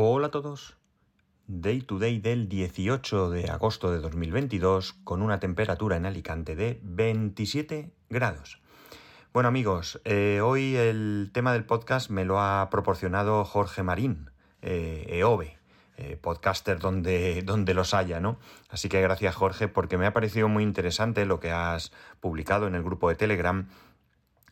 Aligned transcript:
Hola 0.00 0.28
a 0.28 0.30
todos. 0.30 0.76
Day 1.48 1.80
to 1.80 1.98
day 1.98 2.20
del 2.20 2.48
18 2.48 3.30
de 3.30 3.50
agosto 3.50 3.90
de 3.90 3.98
2022 3.98 4.92
con 5.02 5.22
una 5.22 5.40
temperatura 5.40 5.96
en 5.96 6.06
Alicante 6.06 6.54
de 6.54 6.78
27 6.84 7.90
grados. 8.08 8.62
Bueno 9.32 9.48
amigos, 9.48 10.00
eh, 10.04 10.40
hoy 10.40 10.76
el 10.76 11.30
tema 11.34 11.52
del 11.52 11.64
podcast 11.64 12.10
me 12.10 12.24
lo 12.24 12.40
ha 12.40 12.70
proporcionado 12.70 13.44
Jorge 13.44 13.82
Marín, 13.82 14.30
eh, 14.62 15.04
EOBE, 15.08 15.58
eh, 15.96 16.16
podcaster 16.16 16.78
donde, 16.78 17.42
donde 17.42 17.74
los 17.74 17.92
haya, 17.92 18.20
¿no? 18.20 18.38
Así 18.68 18.88
que 18.88 19.02
gracias 19.02 19.34
Jorge 19.34 19.66
porque 19.66 19.98
me 19.98 20.06
ha 20.06 20.12
parecido 20.12 20.48
muy 20.48 20.62
interesante 20.62 21.26
lo 21.26 21.40
que 21.40 21.50
has 21.50 21.90
publicado 22.20 22.68
en 22.68 22.76
el 22.76 22.84
grupo 22.84 23.08
de 23.08 23.16
Telegram 23.16 23.68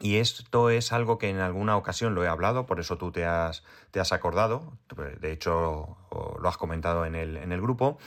y 0.01 0.17
esto 0.17 0.71
es 0.71 0.93
algo 0.93 1.19
que 1.19 1.31
en 1.31 1.39
alguna 1.39 1.77
ocasión 1.77 2.15
lo 2.15 2.25
he 2.25 2.29
hablado, 2.29 2.67
por 2.67 2.81
eso 2.81 2.99
tú 2.99 3.13
te 3.13 3.25
has, 3.25 3.65
te 3.91 4.01
has 4.01 4.13
acordado, 4.13 4.73
de 5.21 5.33
hecho 5.33 5.97
lo 6.11 6.49
has 6.49 6.57
comentado 6.57 7.07
en 7.07 7.15
el, 7.15 7.37
en 7.37 7.53
el 7.53 7.61
grupo. 7.61 7.99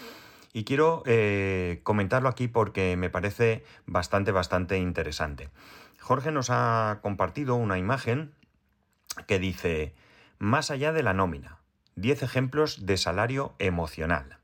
Y 0.52 0.64
quiero 0.64 1.04
eh, 1.06 1.82
comentarlo 1.84 2.28
aquí 2.28 2.48
porque 2.48 2.96
me 2.98 3.10
parece 3.10 3.64
bastante, 3.86 4.32
bastante 4.32 4.78
interesante. 4.78 5.50
Jorge 6.00 6.32
nos 6.32 6.50
ha 6.50 7.00
compartido 7.02 7.56
una 7.56 7.78
imagen 7.78 8.34
que 9.28 9.38
dice, 9.38 9.94
más 10.40 10.72
allá 10.72 10.92
de 10.92 11.04
la 11.04 11.14
nómina, 11.14 11.60
10 11.96 12.24
ejemplos 12.24 12.86
de 12.86 12.98
salario 12.98 13.54
emocional. 13.60 14.39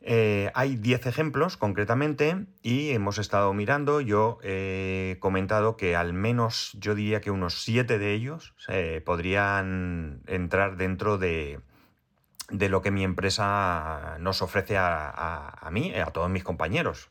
Eh, 0.00 0.50
hay 0.54 0.76
10 0.76 1.06
ejemplos 1.06 1.56
concretamente 1.56 2.46
y 2.62 2.90
hemos 2.90 3.18
estado 3.18 3.52
mirando, 3.52 4.00
yo 4.00 4.38
he 4.42 5.16
comentado 5.18 5.76
que 5.76 5.96
al 5.96 6.12
menos 6.12 6.70
yo 6.78 6.94
diría 6.94 7.20
que 7.20 7.32
unos 7.32 7.62
7 7.64 7.98
de 7.98 8.12
ellos 8.14 8.54
eh, 8.68 9.02
podrían 9.04 10.20
entrar 10.26 10.76
dentro 10.76 11.18
de, 11.18 11.60
de, 12.48 12.68
lo 12.68 12.80
que 12.80 12.92
mi 12.92 13.02
empresa 13.02 14.18
nos 14.20 14.40
ofrece 14.40 14.76
a, 14.78 15.68
mí, 15.72 15.92
a 15.94 16.06
todos 16.06 16.30
mis 16.30 16.44
compañeros. 16.44 17.10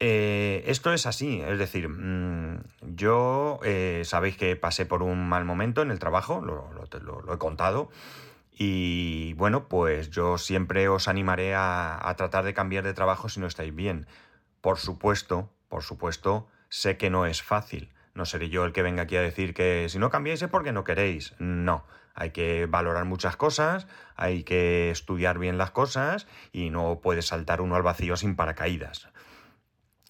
Eh, 0.00 0.64
esto 0.66 0.92
es 0.92 1.06
así, 1.06 1.40
es 1.40 1.58
decir, 1.58 1.88
mm, 1.88 2.64
yo 2.96 3.60
sabéis 4.02 4.36
que 4.36 4.56
pasé 4.56 4.86
por 4.86 5.02
un 5.02 5.28
mal 5.28 5.44
momento 5.44 5.82
en 5.82 5.92
el 5.92 6.00
trabajo, 6.00 6.40
lo 6.40 7.32
he 7.32 7.38
contado, 7.38 7.90
y 8.58 9.34
bueno, 9.34 9.68
pues 9.68 10.10
yo 10.10 10.38
siempre 10.38 10.88
os 10.88 11.08
animaré 11.08 11.54
a, 11.54 12.14
tratar 12.16 12.42
de 12.44 12.54
cambiar 12.54 12.84
de 12.84 12.94
trabajo 12.94 13.28
si 13.28 13.38
no 13.38 13.46
estáis 13.46 13.74
bien. 13.74 14.06
Por 14.62 14.78
supuesto, 14.78 15.52
por 15.68 15.82
supuesto, 15.82 16.48
sé 16.70 16.96
que 16.96 17.10
no 17.10 17.26
es 17.26 17.42
fácil. 17.42 17.92
No 18.14 18.24
seré 18.24 18.48
yo 18.48 18.64
el 18.64 18.72
que 18.72 18.80
venga 18.80 19.02
aquí 19.02 19.16
a 19.16 19.20
decir 19.20 19.52
que 19.52 19.88
si 19.90 19.98
no 19.98 20.08
cambiáis 20.08 20.40
es 20.40 20.48
porque 20.48 20.72
no 20.72 20.84
queréis. 20.84 21.34
No, 21.38 21.84
hay 22.14 22.30
que 22.30 22.64
valorar 22.64 23.04
muchas 23.04 23.36
cosas, 23.36 23.86
hay 24.16 24.42
que 24.42 24.90
estudiar 24.90 25.38
bien 25.38 25.58
las 25.58 25.70
cosas 25.70 26.26
y 26.50 26.70
no 26.70 27.00
puede 27.02 27.20
saltar 27.20 27.60
uno 27.60 27.76
al 27.76 27.82
vacío 27.82 28.16
sin 28.16 28.36
paracaídas. 28.36 29.08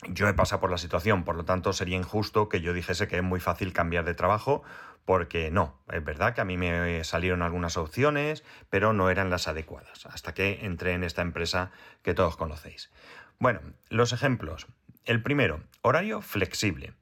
Yo 0.09 0.29
he 0.29 0.35
pasado 0.35 0.61
por 0.61 0.71
la 0.71 0.79
situación, 0.79 1.25
por 1.25 1.35
lo 1.35 1.45
tanto 1.45 1.73
sería 1.73 1.97
injusto 1.97 2.49
que 2.49 2.61
yo 2.61 2.73
dijese 2.75 3.09
que 3.09 3.17
es 3.17 3.23
muy 3.25 3.41
fácil 3.41 3.73
cambiar 3.73 4.05
de 4.05 4.15
trabajo, 4.15 4.63
porque 5.07 5.51
no, 5.51 5.81
es 5.91 6.05
verdad 6.05 6.35
que 6.35 6.43
a 6.43 6.45
mí 6.45 6.59
me 6.59 7.03
salieron 7.05 7.41
algunas 7.41 7.79
opciones, 7.79 8.45
pero 8.69 8.93
no 8.93 9.09
eran 9.09 9.31
las 9.31 9.49
adecuadas, 9.49 10.05
hasta 10.05 10.35
que 10.35 10.67
entré 10.67 10.93
en 10.93 11.05
esta 11.05 11.23
empresa 11.23 11.71
que 12.03 12.13
todos 12.13 12.37
conocéis. 12.37 12.91
Bueno, 13.39 13.61
los 13.89 14.13
ejemplos. 14.13 14.67
El 15.05 15.23
primero, 15.23 15.63
horario 15.83 16.21
flexible. 16.21 16.93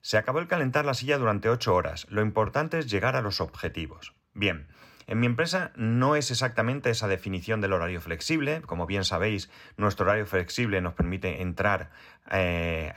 Se 0.00 0.16
acabó 0.16 0.38
el 0.38 0.48
calentar 0.48 0.86
la 0.86 0.94
silla 0.94 1.18
durante 1.18 1.50
8 1.50 1.74
horas, 1.74 2.06
lo 2.08 2.22
importante 2.22 2.78
es 2.78 2.90
llegar 2.90 3.14
a 3.14 3.22
los 3.22 3.42
objetivos. 3.42 4.14
Bien, 4.32 4.66
en 5.10 5.18
mi 5.18 5.26
empresa 5.26 5.72
no 5.74 6.14
es 6.14 6.30
exactamente 6.30 6.88
esa 6.88 7.08
definición 7.08 7.60
del 7.60 7.72
horario 7.72 8.00
flexible. 8.00 8.62
Como 8.62 8.86
bien 8.86 9.04
sabéis, 9.04 9.50
nuestro 9.76 10.06
horario 10.06 10.24
flexible 10.24 10.80
nos 10.80 10.94
permite 10.94 11.42
entrar 11.42 11.90
eh, 12.30 12.92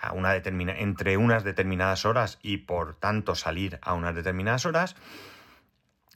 a 0.00 0.14
entre 0.14 1.16
unas 1.16 1.42
determinadas 1.42 2.04
horas 2.04 2.38
y 2.40 2.58
por 2.58 2.94
tanto 2.94 3.34
salir 3.34 3.80
a 3.82 3.94
unas 3.94 4.14
determinadas 4.14 4.64
horas. 4.64 4.94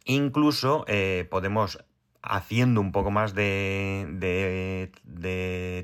Incluso 0.04 0.84
eh, 0.86 1.26
podemos 1.28 1.84
haciendo 2.24 2.80
un 2.80 2.90
poco 2.90 3.10
más 3.10 3.34
de, 3.34 4.90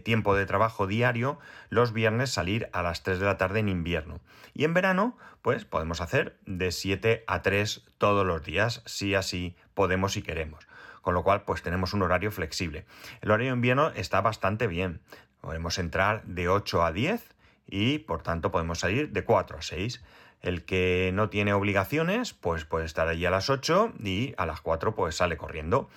tiempo 0.05 0.35
de 0.35 0.47
trabajo 0.47 0.87
diario, 0.87 1.39
los 1.69 1.93
viernes 1.93 2.31
salir 2.31 2.71
a 2.73 2.83
las 2.83 3.03
3 3.03 3.19
de 3.21 3.27
la 3.27 3.37
tarde 3.37 3.61
en 3.61 3.69
invierno. 3.69 4.21
Y 4.55 4.65
en 4.65 4.73
verano, 4.73 5.19
pues 5.43 5.67
podemos 5.67 6.01
hacer 6.01 6.39
de 6.47 6.73
7 6.73 7.25
a 7.27 7.43
3 7.43 7.85
todos 7.99 8.27
los 8.27 8.43
días, 8.43 8.83
si 8.87 9.15
así 9.15 9.55
podemos 9.75 10.17
y 10.17 10.23
queremos. 10.23 10.67
Con 11.03 11.15
lo 11.15 11.23
cual, 11.23 11.43
pues 11.43 11.63
tenemos 11.63 11.93
un 11.93 12.03
horario 12.03 12.31
flexible. 12.31 12.87
El 13.21 13.31
horario 13.31 13.53
de 13.53 13.57
invierno 13.57 13.91
está 13.91 14.23
bastante 14.23 14.67
bien. 14.67 15.01
Podemos 15.41 15.79
entrar 15.79 16.23
de 16.25 16.49
8 16.49 16.85
a 16.85 16.93
10 16.93 17.35
y 17.67 17.99
por 17.99 18.23
tanto 18.23 18.51
podemos 18.51 18.81
salir 18.81 19.11
de 19.11 19.25
4 19.25 19.59
a 19.59 19.63
6. 19.63 20.03
El 20.41 20.65
que 20.65 21.11
no 21.13 21.29
tiene 21.29 21.53
obligaciones, 21.53 22.33
pues 22.33 22.65
puede 22.65 22.87
estar 22.87 23.09
allí 23.09 23.27
a 23.27 23.31
las 23.31 23.51
8 23.51 23.93
y 24.03 24.35
a 24.39 24.47
las 24.47 24.63
4 24.63 24.95
pues 24.95 25.17
sale 25.17 25.37
corriendo 25.37 25.91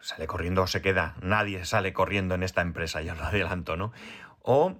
sale 0.00 0.26
corriendo 0.26 0.62
o 0.62 0.66
se 0.66 0.82
queda. 0.82 1.16
Nadie 1.22 1.64
sale 1.64 1.92
corriendo 1.92 2.34
en 2.34 2.42
esta 2.42 2.62
empresa, 2.62 3.02
ya 3.02 3.14
lo 3.14 3.24
adelanto, 3.24 3.76
¿no? 3.76 3.92
O 4.42 4.76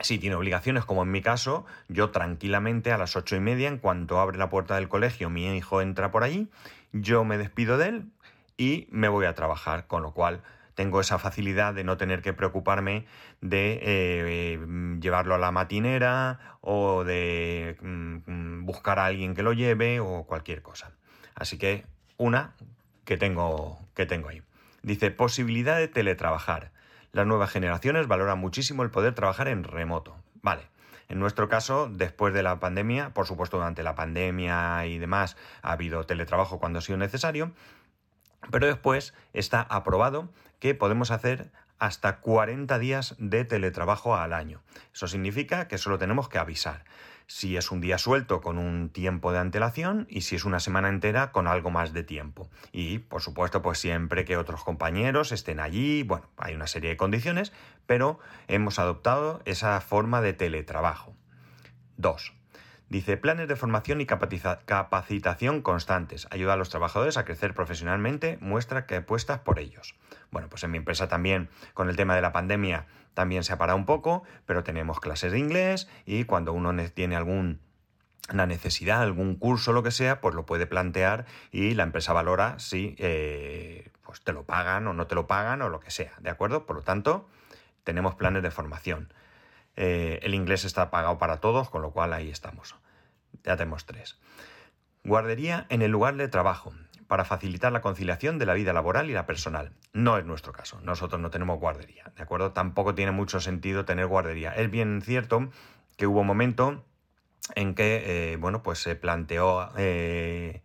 si 0.00 0.18
tiene 0.18 0.36
obligaciones, 0.36 0.84
como 0.84 1.02
en 1.02 1.10
mi 1.10 1.22
caso, 1.22 1.66
yo 1.88 2.10
tranquilamente 2.10 2.92
a 2.92 2.98
las 2.98 3.16
ocho 3.16 3.36
y 3.36 3.40
media, 3.40 3.68
en 3.68 3.78
cuanto 3.78 4.20
abre 4.20 4.38
la 4.38 4.48
puerta 4.48 4.76
del 4.76 4.88
colegio, 4.88 5.28
mi 5.28 5.56
hijo 5.56 5.80
entra 5.80 6.10
por 6.10 6.22
allí, 6.22 6.48
yo 6.92 7.24
me 7.24 7.36
despido 7.36 7.78
de 7.78 7.88
él 7.88 8.12
y 8.56 8.86
me 8.90 9.08
voy 9.08 9.26
a 9.26 9.34
trabajar, 9.34 9.86
con 9.86 10.02
lo 10.02 10.12
cual 10.12 10.42
tengo 10.74 11.00
esa 11.00 11.18
facilidad 11.18 11.74
de 11.74 11.82
no 11.82 11.96
tener 11.96 12.22
que 12.22 12.32
preocuparme 12.32 13.06
de 13.40 13.80
eh, 13.82 14.96
llevarlo 15.00 15.34
a 15.34 15.38
la 15.38 15.50
matinera 15.50 16.58
o 16.60 17.02
de 17.02 17.76
mm, 17.80 18.64
buscar 18.64 19.00
a 19.00 19.06
alguien 19.06 19.34
que 19.34 19.42
lo 19.42 19.52
lleve 19.52 19.98
o 19.98 20.22
cualquier 20.24 20.62
cosa. 20.62 20.92
Así 21.34 21.58
que 21.58 21.84
una 22.16 22.54
que 23.08 23.16
tengo, 23.16 23.78
que 23.94 24.04
tengo 24.04 24.28
ahí. 24.28 24.42
Dice, 24.82 25.10
posibilidad 25.10 25.78
de 25.78 25.88
teletrabajar. 25.88 26.72
Las 27.10 27.26
nuevas 27.26 27.50
generaciones 27.50 28.06
valoran 28.06 28.38
muchísimo 28.38 28.82
el 28.82 28.90
poder 28.90 29.14
trabajar 29.14 29.48
en 29.48 29.64
remoto. 29.64 30.14
Vale. 30.42 30.68
En 31.08 31.18
nuestro 31.18 31.48
caso, 31.48 31.88
después 31.90 32.34
de 32.34 32.42
la 32.42 32.60
pandemia, 32.60 33.14
por 33.14 33.26
supuesto 33.26 33.56
durante 33.56 33.82
la 33.82 33.94
pandemia 33.94 34.84
y 34.84 34.98
demás, 34.98 35.38
ha 35.62 35.72
habido 35.72 36.04
teletrabajo 36.04 36.58
cuando 36.58 36.80
ha 36.80 36.82
sido 36.82 36.98
necesario, 36.98 37.52
pero 38.50 38.66
después 38.66 39.14
está 39.32 39.62
aprobado 39.62 40.28
que 40.58 40.74
podemos 40.74 41.10
hacer 41.10 41.50
hasta 41.78 42.18
40 42.18 42.78
días 42.78 43.14
de 43.18 43.44
teletrabajo 43.44 44.16
al 44.16 44.32
año. 44.32 44.60
Eso 44.92 45.08
significa 45.08 45.68
que 45.68 45.78
solo 45.78 45.98
tenemos 45.98 46.28
que 46.28 46.38
avisar 46.38 46.84
si 47.28 47.58
es 47.58 47.70
un 47.70 47.80
día 47.80 47.98
suelto 47.98 48.40
con 48.40 48.56
un 48.56 48.88
tiempo 48.88 49.32
de 49.32 49.38
antelación 49.38 50.06
y 50.08 50.22
si 50.22 50.34
es 50.34 50.44
una 50.44 50.60
semana 50.60 50.88
entera 50.88 51.30
con 51.30 51.46
algo 51.46 51.70
más 51.70 51.92
de 51.92 52.02
tiempo. 52.02 52.50
Y, 52.72 53.00
por 53.00 53.20
supuesto, 53.20 53.60
pues 53.60 53.78
siempre 53.78 54.24
que 54.24 54.38
otros 54.38 54.64
compañeros 54.64 55.30
estén 55.30 55.60
allí, 55.60 56.02
bueno, 56.02 56.26
hay 56.38 56.54
una 56.54 56.66
serie 56.66 56.90
de 56.90 56.96
condiciones, 56.96 57.52
pero 57.86 58.18
hemos 58.48 58.78
adoptado 58.78 59.42
esa 59.44 59.80
forma 59.82 60.22
de 60.22 60.32
teletrabajo. 60.32 61.14
2. 61.98 62.37
Dice, 62.88 63.18
planes 63.18 63.48
de 63.48 63.56
formación 63.56 64.00
y 64.00 64.06
capacitación 64.06 65.60
constantes. 65.60 66.26
Ayuda 66.30 66.54
a 66.54 66.56
los 66.56 66.70
trabajadores 66.70 67.18
a 67.18 67.24
crecer 67.26 67.52
profesionalmente, 67.52 68.38
muestra 68.40 68.86
que 68.86 68.96
apuestas 68.96 69.40
por 69.40 69.58
ellos. 69.58 69.94
Bueno, 70.30 70.48
pues 70.48 70.64
en 70.64 70.70
mi 70.70 70.78
empresa 70.78 71.06
también, 71.06 71.50
con 71.74 71.90
el 71.90 71.96
tema 71.96 72.14
de 72.14 72.22
la 72.22 72.32
pandemia, 72.32 72.86
también 73.12 73.44
se 73.44 73.52
ha 73.52 73.58
parado 73.58 73.76
un 73.76 73.84
poco, 73.84 74.22
pero 74.46 74.64
tenemos 74.64 75.00
clases 75.00 75.32
de 75.32 75.38
inglés 75.38 75.88
y 76.06 76.24
cuando 76.24 76.54
uno 76.54 76.74
tiene 76.94 77.16
algún 77.16 77.60
una 78.32 78.46
necesidad, 78.46 79.02
algún 79.02 79.36
curso, 79.36 79.72
lo 79.72 79.82
que 79.82 79.90
sea, 79.90 80.20
pues 80.20 80.34
lo 80.34 80.44
puede 80.44 80.66
plantear 80.66 81.24
y 81.50 81.74
la 81.74 81.82
empresa 81.82 82.12
valora 82.12 82.58
si 82.58 82.94
eh, 82.98 83.90
pues 84.02 84.20
te 84.20 84.32
lo 84.32 84.44
pagan 84.44 84.86
o 84.86 84.92
no 84.92 85.06
te 85.06 85.14
lo 85.14 85.26
pagan 85.26 85.62
o 85.62 85.68
lo 85.68 85.80
que 85.80 85.90
sea, 85.90 86.12
¿de 86.20 86.30
acuerdo? 86.30 86.66
Por 86.66 86.76
lo 86.76 86.82
tanto, 86.82 87.28
tenemos 87.84 88.14
planes 88.16 88.42
de 88.42 88.50
formación. 88.50 89.12
Eh, 89.80 90.18
el 90.22 90.34
inglés 90.34 90.64
está 90.64 90.90
pagado 90.90 91.18
para 91.18 91.36
todos, 91.36 91.70
con 91.70 91.82
lo 91.82 91.92
cual 91.92 92.12
ahí 92.12 92.30
estamos. 92.30 92.74
Ya 93.44 93.56
tenemos 93.56 93.86
tres. 93.86 94.18
Guardería 95.04 95.66
en 95.68 95.82
el 95.82 95.92
lugar 95.92 96.16
de 96.16 96.26
trabajo 96.26 96.74
para 97.06 97.24
facilitar 97.24 97.70
la 97.70 97.80
conciliación 97.80 98.40
de 98.40 98.46
la 98.46 98.54
vida 98.54 98.72
laboral 98.72 99.08
y 99.08 99.12
la 99.12 99.24
personal. 99.24 99.70
No 99.92 100.18
es 100.18 100.24
nuestro 100.24 100.52
caso, 100.52 100.80
nosotros 100.82 101.20
no 101.20 101.30
tenemos 101.30 101.60
guardería, 101.60 102.12
¿de 102.16 102.22
acuerdo? 102.24 102.50
Tampoco 102.50 102.96
tiene 102.96 103.12
mucho 103.12 103.38
sentido 103.38 103.84
tener 103.84 104.08
guardería. 104.08 104.52
Es 104.52 104.68
bien 104.68 105.00
cierto 105.00 105.48
que 105.96 106.08
hubo 106.08 106.22
un 106.22 106.26
momento 106.26 106.84
en 107.54 107.76
que, 107.76 108.32
eh, 108.32 108.36
bueno, 108.36 108.64
pues 108.64 108.80
se 108.80 108.96
planteó 108.96 109.70
eh, 109.76 110.60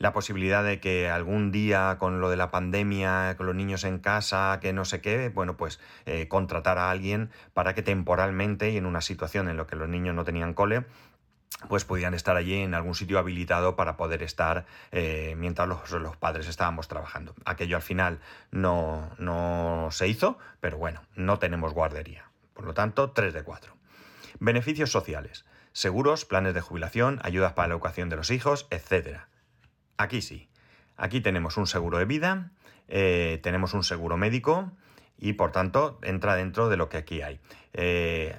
la 0.00 0.14
posibilidad 0.14 0.64
de 0.64 0.80
que 0.80 1.10
algún 1.10 1.52
día 1.52 1.96
con 1.98 2.22
lo 2.22 2.30
de 2.30 2.36
la 2.38 2.50
pandemia, 2.50 3.34
con 3.36 3.46
los 3.46 3.54
niños 3.54 3.84
en 3.84 3.98
casa, 3.98 4.58
que 4.60 4.72
no 4.72 4.86
sé 4.86 5.02
qué, 5.02 5.28
bueno, 5.28 5.58
pues 5.58 5.78
eh, 6.06 6.26
contratar 6.26 6.78
a 6.78 6.90
alguien 6.90 7.30
para 7.52 7.74
que 7.74 7.82
temporalmente 7.82 8.70
y 8.70 8.78
en 8.78 8.86
una 8.86 9.02
situación 9.02 9.48
en 9.48 9.58
la 9.58 9.66
que 9.66 9.76
los 9.76 9.90
niños 9.90 10.14
no 10.14 10.24
tenían 10.24 10.54
cole, 10.54 10.86
pues 11.68 11.84
podían 11.84 12.14
estar 12.14 12.34
allí 12.36 12.54
en 12.54 12.72
algún 12.72 12.94
sitio 12.94 13.18
habilitado 13.18 13.76
para 13.76 13.98
poder 13.98 14.22
estar 14.22 14.64
eh, 14.90 15.34
mientras 15.36 15.68
los, 15.68 16.16
padres 16.16 16.48
estábamos 16.48 16.88
trabajando. 16.88 17.34
Aquello 17.44 17.76
al 17.76 17.82
final 17.82 18.20
no, 18.50 19.10
no 19.18 19.88
se 19.90 20.08
hizo, 20.08 20.38
pero 20.60 20.78
bueno, 20.78 21.02
no 21.14 21.38
tenemos 21.38 21.74
guardería. 21.74 22.24
Por 22.54 22.64
lo 22.64 22.72
tanto, 22.72 23.10
3 23.10 23.34
de 23.34 23.42
4. 23.42 23.76
Beneficios 24.38 24.90
sociales. 24.90 25.44
Seguros, 25.72 26.24
planes 26.24 26.54
de 26.54 26.62
jubilación, 26.62 27.20
ayudas 27.22 27.52
para 27.52 27.68
la 27.68 27.74
educación 27.74 28.08
de 28.08 28.16
los 28.16 28.30
hijos, 28.30 28.66
etc. 28.70 29.20
Aquí 30.00 30.22
sí. 30.22 30.48
Aquí 30.96 31.20
tenemos 31.20 31.58
un 31.58 31.66
seguro 31.66 31.98
de 31.98 32.06
vida, 32.06 32.52
eh, 32.88 33.38
tenemos 33.42 33.74
un 33.74 33.84
seguro 33.84 34.16
médico 34.16 34.72
y 35.18 35.34
por 35.34 35.52
tanto 35.52 35.98
entra 36.02 36.36
dentro 36.36 36.70
de 36.70 36.78
lo 36.78 36.88
que 36.88 36.96
aquí 36.96 37.20
hay. 37.20 37.38
Eh, 37.74 38.34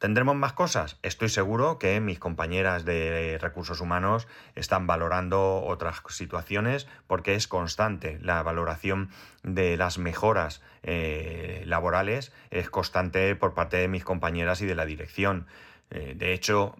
¿Tendremos 0.00 0.34
más 0.34 0.54
cosas? 0.54 0.98
Estoy 1.02 1.28
seguro 1.28 1.78
que 1.78 2.00
mis 2.00 2.18
compañeras 2.18 2.84
de 2.84 3.38
recursos 3.40 3.80
humanos 3.80 4.26
están 4.56 4.88
valorando 4.88 5.62
otras 5.62 6.02
situaciones 6.08 6.88
porque 7.06 7.36
es 7.36 7.46
constante 7.46 8.18
la 8.20 8.42
valoración 8.42 9.10
de 9.44 9.76
las 9.76 9.98
mejoras 9.98 10.62
eh, 10.82 11.62
laborales, 11.64 12.32
es 12.50 12.70
constante 12.70 13.36
por 13.36 13.54
parte 13.54 13.76
de 13.76 13.86
mis 13.86 14.02
compañeras 14.02 14.60
y 14.62 14.66
de 14.66 14.74
la 14.74 14.84
dirección. 14.84 15.46
De 15.90 16.32
hecho, 16.32 16.74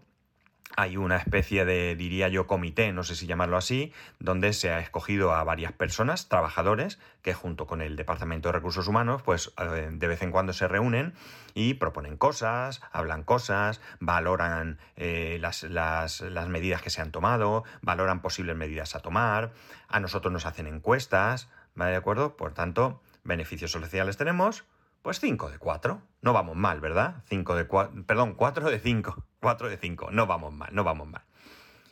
hay 0.76 0.97
una 0.97 1.17
especie 1.17 1.65
de, 1.65 1.94
diría 1.97 2.29
yo, 2.29 2.47
comité, 2.47 2.93
no 2.93 3.03
sé 3.05 3.15
si 3.15 3.26
llamarlo 3.26 3.56
así, 3.56 3.93
donde 4.19 4.53
se 4.53 4.71
ha 4.71 4.81
escogido 4.81 5.32
a 5.32 5.44
varias 5.44 5.73
personas, 5.73 6.29
trabajadores, 6.29 6.99
que 7.23 7.35
junto 7.35 7.67
con 7.67 7.81
el 7.81 7.97
Departamento 7.97 8.49
de 8.49 8.55
Recursos 8.55 8.88
Humanos, 8.88 9.23
pues 9.23 9.53
eh, 9.59 9.88
de 9.93 10.06
vez 10.09 10.23
en 10.23 10.31
cuando 10.31 10.53
se 10.53 10.69
reúnen 10.69 11.15
y 11.55 11.75
proponen 11.75 12.17
cosas, 12.17 12.82
hablan 12.93 13.23
cosas, 13.23 13.81
valoran 14.00 14.79
eh, 14.97 15.38
las, 15.41 15.62
las, 15.62 16.21
las 16.21 16.49
medidas 16.49 16.82
que 16.82 16.91
se 16.91 17.00
han 17.00 17.12
tomado, 17.12 17.65
valoran 17.82 18.20
posibles 18.20 18.56
medidas 18.56 18.97
a 18.97 19.00
tomar, 19.00 19.53
a 19.88 20.00
nosotros 20.00 20.32
nos 20.32 20.47
hacen 20.47 20.67
encuestas, 20.67 21.49
¿vale? 21.75 21.93
¿De 21.93 21.97
acuerdo? 21.97 22.37
Por 22.37 22.53
tanto, 22.53 23.00
beneficios 23.23 23.70
sociales 23.70 24.17
tenemos, 24.17 24.65
pues 25.03 25.20
5 25.20 25.50
de 25.50 25.59
4. 25.59 26.03
No 26.23 26.32
vamos 26.32 26.56
mal, 26.56 26.81
¿verdad? 26.81 27.23
5 27.29 27.55
de 27.55 27.67
4, 27.67 28.06
perdón, 28.06 28.35
4 28.35 28.70
de 28.70 28.79
5. 28.79 29.25
4 29.44 29.69
de 29.69 29.76
5. 29.76 30.11
No 30.11 30.26
vamos 30.26 30.55
mal, 30.55 30.70
no 30.73 30.85
vamos 30.85 31.06
mal. 31.06 31.20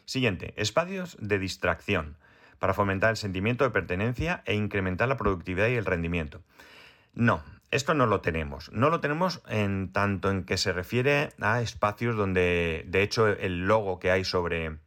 Siguiente, 0.06 0.54
espacios 0.56 1.19
de 1.20 1.38
distracción 1.38 2.16
para 2.58 2.72
fomentar 2.72 3.10
el 3.10 3.19
sentimiento 3.19 3.62
de 3.62 3.70
pertenencia 3.70 4.43
e 4.46 4.54
incrementar 4.54 5.06
la 5.06 5.19
productividad 5.19 5.69
y 5.69 5.75
el 5.75 5.84
rendimiento. 5.84 6.40
No, 7.12 7.43
esto 7.70 7.93
no 7.93 8.06
lo 8.06 8.22
tenemos. 8.22 8.72
No 8.72 8.88
lo 8.88 9.00
tenemos 9.00 9.43
en 9.49 9.93
tanto 9.93 10.31
en 10.31 10.44
que 10.44 10.56
se 10.56 10.72
refiere 10.72 11.28
a 11.43 11.60
espacios 11.60 12.16
donde, 12.16 12.87
de 12.88 13.02
hecho, 13.02 13.28
el 13.28 13.66
logo 13.66 13.99
que 13.99 14.10
hay 14.10 14.25
sobre, 14.25 14.78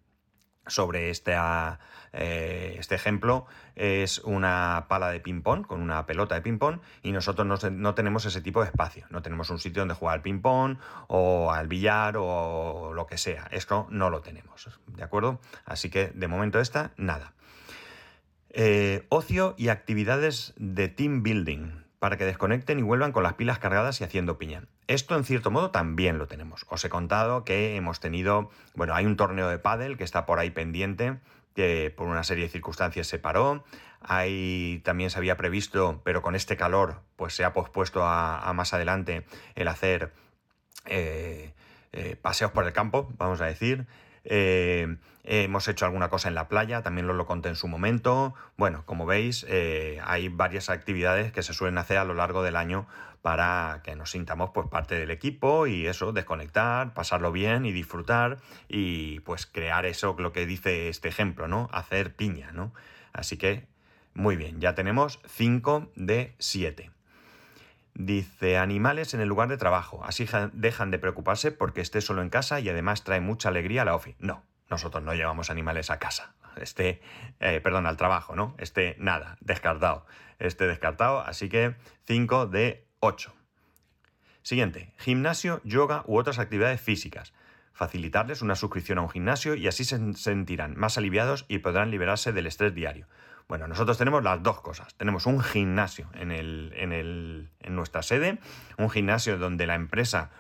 sobre 0.68 1.10
esta, 1.10 1.80
eh, 2.14 2.76
este 2.80 2.96
ejemplo 2.96 3.46
es 3.76 4.20
una 4.20 4.86
pala 4.88 5.10
de 5.10 5.20
ping-pong 5.20 5.66
con 5.66 5.82
una 5.82 6.06
pelota 6.06 6.36
de 6.36 6.42
ping-pong 6.42 6.80
y 7.04 7.12
nosotros 7.12 7.46
no, 7.72 7.96
tenemos 7.96 8.26
ese 8.26 8.42
tipo 8.42 8.62
de 8.62 8.68
espacio. 8.68 9.06
No 9.10 9.22
tenemos 9.22 9.50
un 9.50 9.60
sitio 9.60 9.82
donde 9.82 9.96
jugar 9.96 10.16
al 10.16 10.22
ping-pong 10.22 10.78
o 11.08 11.52
al 11.52 11.68
billar 11.68 12.16
o 12.18 12.94
lo 12.94 13.06
que 13.06 13.18
sea. 13.18 13.48
Esto 13.52 13.88
no 13.90 14.10
lo 14.10 14.22
tenemos. 14.22 14.70
¿De 14.88 15.04
acuerdo? 15.04 15.40
Así 15.66 15.90
que 15.90 16.08
de 16.08 16.28
momento 16.28 16.60
esta, 16.60 16.92
nada. 16.98 17.34
Eh, 18.50 19.06
ocio 19.10 19.54
y 19.58 19.68
actividades 19.68 20.54
de 20.56 20.88
team 20.88 21.24
building 21.24 21.84
para 22.00 22.18
que 22.18 22.26
desconecten 22.26 22.80
y 22.80 22.84
vuelvan 22.84 23.12
con 23.12 23.24
las 23.24 23.34
pilas 23.34 23.60
cargadas 23.60 24.00
y 24.00 24.06
haciendo 24.06 24.38
piña. 24.38 24.64
Esto 24.88 25.16
en 25.16 25.24
cierto 25.24 25.50
modo 25.50 25.72
también 25.72 26.18
lo 26.18 26.28
tenemos. 26.28 26.66
Os 26.70 26.86
he 26.86 26.90
contado 26.90 27.44
que 27.44 27.76
hemos 27.76 28.00
tenido, 28.00 28.52
bueno, 28.76 28.94
hay 28.94 29.06
un 29.06 29.16
torneo 29.16 29.50
de 29.50 29.58
pádel 29.58 29.98
que 29.98 30.04
está 30.04 30.26
por 30.26 30.38
ahí 30.38 30.52
pendiente, 30.52 31.18
que 31.56 31.92
por 31.96 32.08
una 32.08 32.24
serie 32.24 32.44
de 32.44 32.50
circunstancias 32.50 33.08
se 33.08 33.18
paró. 33.18 33.64
Hay, 34.02 34.82
también 34.86 35.10
se 35.10 35.18
había 35.18 35.38
previsto, 35.38 36.02
pero 36.04 36.22
con 36.22 36.36
este 36.36 36.56
calor, 36.56 37.02
pues 37.16 37.36
se 37.36 37.44
ha 37.44 37.54
pospuesto 37.54 38.04
a, 38.06 38.52
más 38.54 38.74
adelante 38.74 39.26
el 39.56 39.68
hacer 39.68 40.14
eh, 40.86 41.54
eh, 41.92 42.16
paseos 42.22 42.52
por 42.52 42.66
el 42.66 42.74
campo, 42.74 43.12
vamos 43.18 43.42
a 43.42 43.46
decir. 43.46 43.88
Eh, 44.26 44.98
hemos 45.24 45.68
hecho 45.68 45.86
alguna 45.86 46.10
cosa 46.10 46.28
en 46.28 46.36
la 46.36 46.48
playa, 46.48 46.82
también 46.82 47.10
os 47.10 47.16
lo 47.16 47.26
conté 47.26 47.50
en 47.50 47.56
su 47.56 47.68
momento. 47.68 48.34
Bueno, 48.58 48.84
como 48.86 49.06
veis, 49.06 49.46
eh, 49.50 50.00
hay 50.04 50.30
varias 50.30 50.70
actividades 50.70 51.32
que 51.32 51.44
se 51.44 51.54
suelen 51.54 51.78
hacer 51.78 51.98
a 51.98 52.06
lo 52.06 52.14
largo 52.14 52.44
del 52.44 52.56
año 52.56 52.88
para 53.22 53.82
que 53.84 53.96
nos 53.96 54.12
sintamos 54.12 54.52
pues 54.54 54.68
parte 54.68 54.94
del 55.00 55.10
equipo 55.10 55.66
y 55.66 55.88
eso, 55.88 56.12
desconectar, 56.12 56.94
pasarlo 56.94 57.32
bien 57.32 57.66
y 57.66 57.72
disfrutar 57.72 58.38
y 58.68 59.20
pues 59.22 59.48
crear 59.48 59.88
eso, 59.88 60.16
lo 60.20 60.32
que 60.32 60.46
dice 60.46 60.90
este 60.90 61.08
ejemplo, 61.08 61.48
¿no? 61.48 61.68
Hacer 61.72 62.16
piña, 62.16 62.52
¿no? 62.52 62.72
Así 63.14 63.38
que, 63.38 63.66
muy 64.14 64.36
bien, 64.36 64.62
ya 64.62 64.76
tenemos 64.76 65.20
5 65.26 65.92
de 65.96 66.36
7. 66.38 66.95
Dice 67.96 68.58
animales 68.58 69.14
en 69.14 69.22
el 69.22 69.30
lugar 69.30 69.48
de 69.48 69.56
trabajo. 69.56 70.04
Así 70.04 70.28
dejan 70.52 70.92
de 70.92 71.00
preocuparse 71.00 71.54
porque 71.54 71.80
esté 71.80 72.02
solo 72.02 72.22
en 72.22 72.30
casa 72.30 72.60
y 72.60 72.68
además 72.68 73.06
trae 73.06 73.22
mucha 73.22 73.48
alegría 73.48 73.84
a 73.84 73.86
la 73.86 73.96
ofi. 73.96 74.16
No, 74.20 74.44
nosotros 74.70 75.02
no 75.02 75.14
llevamos 75.14 75.50
animales 75.50 75.90
a 75.90 75.98
casa. 75.98 76.36
Este, 76.58 77.02
eh, 77.40 77.62
perdón, 77.62 77.86
al 77.88 77.96
trabajo, 77.96 78.36
¿no? 78.36 78.54
Este, 78.58 78.98
nada, 79.00 79.38
descartado. 79.40 80.06
Este 80.40 80.68
descartado, 80.68 81.22
así 81.22 81.48
que 81.48 81.76
5 82.06 82.48
de 82.48 82.86
8. 83.00 83.34
Siguiente, 84.42 84.94
gimnasio, 84.98 85.62
yoga 85.64 86.04
u 86.06 86.18
otras 86.18 86.38
actividades 86.38 86.82
físicas. 86.82 87.34
Facilitarles 87.72 88.42
una 88.42 88.56
suscripción 88.56 88.98
a 88.98 89.04
un 89.04 89.10
gimnasio 89.10 89.56
y 89.56 89.68
así 89.68 89.86
se 89.86 90.14
sentirán 90.16 90.78
más 90.78 90.98
aliviados 90.98 91.46
y 91.48 91.60
podrán 91.60 91.92
liberarse 91.92 92.34
del 92.34 92.48
estrés 92.48 92.76
diario. 92.76 93.08
Bueno, 93.48 93.68
nosotros 93.68 93.98
tenemos 93.98 94.24
las 94.24 94.42
dos 94.42 94.62
cosas. 94.62 94.96
Tenemos 94.96 95.26
un 95.26 95.42
gimnasio 95.42 96.10
en, 96.16 96.32
el, 96.32 96.74
en, 96.76 96.92
el, 96.92 97.50
en 97.60 97.76
nuestra 97.76 98.02
sede, 98.02 98.40
un 98.78 98.90
gimnasio 98.90 99.38
donde 99.38 99.68
la 99.68 99.76
empresa 99.76 100.32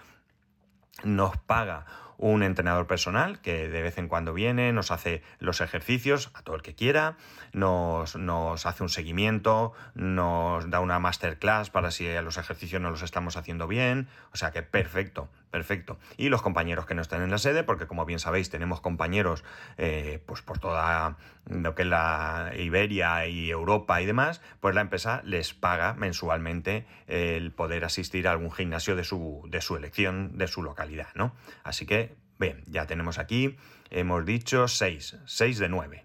nos 1.03 1.37
paga 1.37 1.85
un 2.17 2.43
entrenador 2.43 2.87
personal 2.87 3.39
que 3.41 3.67
de 3.67 3.81
vez 3.81 3.97
en 3.97 4.07
cuando 4.07 4.33
viene, 4.33 4.71
nos 4.71 4.91
hace 4.91 5.21
los 5.39 5.61
ejercicios 5.61 6.31
a 6.33 6.41
todo 6.41 6.55
el 6.55 6.61
que 6.61 6.75
quiera, 6.75 7.17
nos, 7.51 8.15
nos 8.15 8.65
hace 8.65 8.83
un 8.83 8.89
seguimiento, 8.89 9.73
nos 9.93 10.69
da 10.69 10.79
una 10.79 10.99
masterclass 10.99 11.69
para 11.69 11.91
si 11.91 12.07
los 12.21 12.37
ejercicios 12.37 12.81
no 12.81 12.89
los 12.89 13.01
estamos 13.01 13.37
haciendo 13.37 13.67
bien, 13.67 14.07
o 14.31 14.37
sea 14.37 14.51
que 14.51 14.63
perfecto, 14.63 15.29
perfecto. 15.55 15.97
Y 16.17 16.27
los 16.27 16.41
compañeros 16.41 16.85
que 16.85 16.95
no 16.95 17.01
están 17.01 17.21
en 17.21 17.31
la 17.31 17.37
sede, 17.37 17.63
porque 17.63 17.87
como 17.87 18.03
bien 18.03 18.19
sabéis 18.19 18.49
tenemos 18.49 18.81
compañeros 18.81 19.45
eh, 19.77 20.21
pues 20.25 20.41
por 20.41 20.59
toda 20.59 21.15
lo 21.47 21.75
que 21.75 21.83
es 21.83 21.87
la 21.87 22.51
Iberia 22.59 23.25
y 23.27 23.49
Europa 23.49 24.01
y 24.01 24.05
demás, 24.05 24.41
pues 24.59 24.75
la 24.75 24.81
empresa 24.81 25.21
les 25.23 25.53
paga 25.53 25.93
mensualmente 25.93 26.85
el 27.07 27.53
poder 27.53 27.85
asistir 27.85 28.27
a 28.27 28.31
algún 28.31 28.51
gimnasio 28.51 28.97
de 28.97 29.05
su, 29.05 29.47
de 29.47 29.61
su 29.61 29.77
elección, 29.77 30.37
de 30.37 30.47
su 30.47 30.61
localidad, 30.61 31.07
¿no? 31.15 31.33
Así 31.63 31.85
que 31.85 32.17
Bien, 32.37 32.61
ya 32.67 32.85
tenemos 32.85 33.17
aquí, 33.17 33.55
hemos 33.91 34.25
dicho 34.25 34.67
6, 34.67 35.19
6 35.25 35.57
de 35.57 35.69
9. 35.69 36.03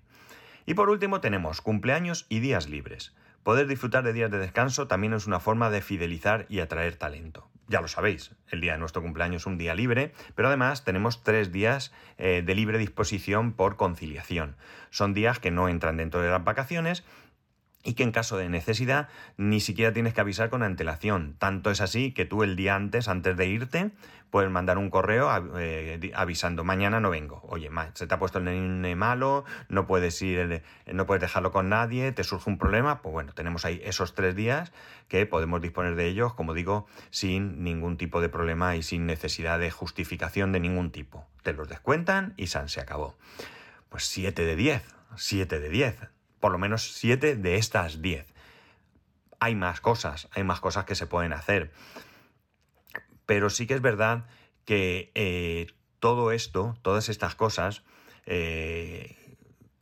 Y 0.64 0.74
por 0.74 0.90
último 0.90 1.20
tenemos 1.20 1.60
cumpleaños 1.60 2.26
y 2.28 2.38
días 2.38 2.68
libres. 2.68 3.16
Poder 3.42 3.66
disfrutar 3.66 4.04
de 4.04 4.12
días 4.12 4.30
de 4.30 4.38
descanso 4.38 4.86
también 4.86 5.12
es 5.12 5.26
una 5.26 5.40
forma 5.40 5.70
de 5.70 5.80
fidelizar 5.80 6.46
y 6.48 6.60
atraer 6.60 6.94
talento. 6.94 7.50
Ya 7.70 7.80
lo 7.80 7.86
sabéis, 7.86 8.32
el 8.48 8.60
día 8.60 8.72
de 8.72 8.78
nuestro 8.78 9.00
cumpleaños 9.00 9.42
es 9.42 9.46
un 9.46 9.56
día 9.56 9.76
libre, 9.76 10.12
pero 10.34 10.48
además 10.48 10.82
tenemos 10.82 11.22
tres 11.22 11.52
días 11.52 11.92
eh, 12.18 12.42
de 12.44 12.54
libre 12.56 12.78
disposición 12.78 13.52
por 13.52 13.76
conciliación. 13.76 14.56
Son 14.90 15.14
días 15.14 15.38
que 15.38 15.52
no 15.52 15.68
entran 15.68 15.96
dentro 15.96 16.20
de 16.20 16.30
las 16.30 16.42
vacaciones 16.42 17.04
y 17.82 17.94
que 17.94 18.02
en 18.02 18.12
caso 18.12 18.36
de 18.36 18.48
necesidad 18.48 19.08
ni 19.36 19.60
siquiera 19.60 19.92
tienes 19.92 20.12
que 20.12 20.20
avisar 20.20 20.50
con 20.50 20.62
antelación. 20.62 21.34
Tanto 21.38 21.70
es 21.70 21.80
así 21.80 22.12
que 22.12 22.24
tú 22.24 22.42
el 22.42 22.56
día 22.56 22.74
antes, 22.74 23.08
antes 23.08 23.36
de 23.36 23.46
irte, 23.46 23.90
puedes 24.30 24.50
mandar 24.50 24.78
un 24.78 24.90
correo 24.90 25.30
eh, 25.58 26.12
avisando 26.14 26.62
mañana 26.62 27.00
no 27.00 27.10
vengo. 27.10 27.40
Oye, 27.48 27.70
se 27.94 28.06
te 28.06 28.14
ha 28.14 28.18
puesto 28.18 28.38
el 28.38 28.44
nene 28.44 28.94
malo, 28.96 29.44
no 29.68 29.86
puedes 29.86 30.20
ir, 30.22 30.62
no 30.86 31.06
puedes 31.06 31.22
dejarlo 31.22 31.50
con 31.52 31.68
nadie, 31.68 32.12
te 32.12 32.22
surge 32.22 32.50
un 32.50 32.58
problema, 32.58 33.00
pues 33.00 33.12
bueno, 33.12 33.32
tenemos 33.32 33.64
ahí 33.64 33.80
esos 33.84 34.14
tres 34.14 34.36
días 34.36 34.72
que 35.08 35.24
podemos 35.26 35.60
disponer 35.60 35.96
de 35.96 36.06
ellos, 36.06 36.34
como 36.34 36.54
digo, 36.54 36.86
sin 37.10 37.64
ningún 37.64 37.96
tipo 37.96 38.20
de 38.20 38.28
problema 38.28 38.76
y 38.76 38.82
sin 38.82 39.06
necesidad 39.06 39.58
de 39.58 39.70
justificación 39.70 40.52
de 40.52 40.60
ningún 40.60 40.90
tipo. 40.90 41.26
Te 41.42 41.52
los 41.54 41.68
descuentan 41.68 42.34
y 42.36 42.48
San 42.48 42.68
se 42.68 42.80
acabó. 42.80 43.16
Pues 43.88 44.04
7 44.04 44.44
de 44.44 44.54
10, 44.54 44.82
7 45.16 45.58
de 45.58 45.68
10 45.68 46.19
por 46.40 46.52
lo 46.52 46.58
menos 46.58 46.92
7 46.94 47.36
de 47.36 47.56
estas 47.56 48.02
10. 48.02 48.26
Hay 49.38 49.54
más 49.54 49.80
cosas, 49.80 50.28
hay 50.32 50.42
más 50.42 50.60
cosas 50.60 50.84
que 50.84 50.94
se 50.94 51.06
pueden 51.06 51.32
hacer. 51.32 51.72
Pero 53.26 53.50
sí 53.50 53.66
que 53.66 53.74
es 53.74 53.82
verdad 53.82 54.26
que 54.64 55.12
eh, 55.14 55.68
todo 55.98 56.32
esto, 56.32 56.76
todas 56.82 57.08
estas 57.08 57.34
cosas, 57.34 57.84
eh, 58.26 59.16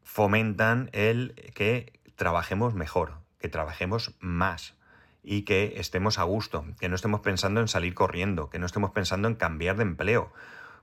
fomentan 0.02 0.90
el 0.92 1.34
que 1.54 2.00
trabajemos 2.16 2.74
mejor, 2.74 3.14
que 3.38 3.48
trabajemos 3.48 4.14
más 4.18 4.74
y 5.22 5.42
que 5.42 5.74
estemos 5.76 6.18
a 6.18 6.24
gusto, 6.24 6.64
que 6.80 6.88
no 6.88 6.96
estemos 6.96 7.20
pensando 7.20 7.60
en 7.60 7.68
salir 7.68 7.94
corriendo, 7.94 8.50
que 8.50 8.58
no 8.58 8.66
estemos 8.66 8.90
pensando 8.90 9.28
en 9.28 9.34
cambiar 9.34 9.76
de 9.76 9.82
empleo, 9.82 10.32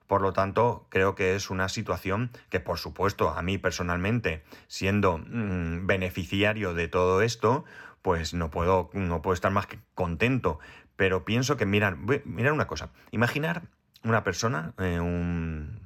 Por 0.08 0.22
lo 0.22 0.34
tanto, 0.34 0.86
creo 0.90 1.16
que 1.16 1.36
es 1.36 1.50
una 1.50 1.68
situación 1.68 2.32
que, 2.50 2.60
por 2.60 2.78
supuesto, 2.78 3.30
a 3.30 3.42
mí 3.42 3.58
personalmente, 3.58 4.44
siendo 4.68 5.18
mm, 5.18 5.88
beneficiario 5.88 6.74
de 6.74 6.88
todo 6.88 7.22
esto, 7.22 7.66
pues 8.02 8.34
no 8.36 8.52
puedo, 8.52 8.92
no 8.94 9.22
puedo 9.22 9.34
estar 9.34 9.52
más 9.52 9.66
que 9.66 9.80
contento. 9.96 10.60
Pero 10.96 11.26
pienso 11.26 11.58
que, 11.58 11.66
mirar, 11.66 11.98
mirar 12.26 12.54
una 12.54 12.68
cosa, 12.68 12.92
imaginar 13.12 13.64
una 14.04 14.24
persona, 14.24 14.74
eh, 14.78 15.00
un 15.00 15.80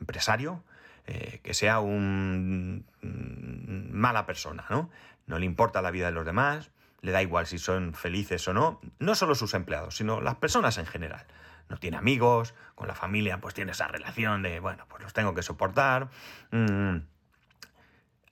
empresario, 0.00 0.64
eh, 1.06 1.40
que 1.42 1.52
sea 1.52 1.80
un 1.80 2.86
mm, 3.02 3.92
mala 3.92 4.24
persona, 4.24 4.64
¿no? 4.70 4.90
No 5.26 5.38
le 5.38 5.44
importa 5.44 5.82
la 5.82 5.90
vida 5.90 6.06
de 6.06 6.12
los 6.12 6.24
demás, 6.24 6.70
le 7.02 7.12
da 7.12 7.20
igual 7.20 7.46
si 7.46 7.58
son 7.58 7.92
felices 7.92 8.46
o 8.48 8.54
no, 8.54 8.80
no 8.98 9.14
solo 9.14 9.34
sus 9.34 9.52
empleados, 9.54 9.96
sino 9.96 10.20
las 10.20 10.36
personas 10.36 10.78
en 10.78 10.86
general 10.86 11.26
no 11.68 11.78
tiene 11.78 11.96
amigos, 11.96 12.54
con 12.74 12.88
la 12.88 12.94
familia 12.94 13.40
pues 13.40 13.54
tiene 13.54 13.72
esa 13.72 13.88
relación 13.88 14.42
de, 14.42 14.60
bueno, 14.60 14.86
pues 14.88 15.02
los 15.02 15.12
tengo 15.12 15.34
que 15.34 15.42
soportar. 15.42 16.10
Mm, 16.50 16.98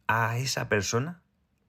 a 0.06 0.38
esa 0.38 0.68
persona 0.68 1.22